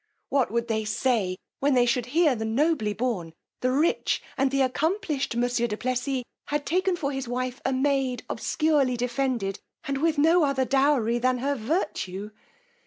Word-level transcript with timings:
What 0.29 0.49
would 0.49 0.67
they 0.67 0.83
say 0.83 1.37
when 1.59 1.75
they 1.75 1.85
should 1.85 2.07
hear 2.07 2.33
the 2.33 2.43
nobly 2.43 2.91
born, 2.91 3.33
the 3.59 3.69
rich, 3.69 4.19
and 4.35 4.49
the 4.49 4.61
accomplished 4.63 5.35
monsieur 5.35 5.67
du 5.67 5.77
Plessis, 5.77 6.23
had 6.47 6.65
taken 6.65 6.95
for 6.95 7.11
his 7.11 7.27
wife 7.27 7.61
a 7.65 7.71
maid 7.71 8.23
obscurely 8.27 8.97
defended, 8.97 9.59
and 9.83 9.99
with 9.99 10.17
no 10.17 10.43
other 10.43 10.65
dowry 10.65 11.19
than 11.19 11.37
her 11.37 11.53
virtue! 11.53 12.31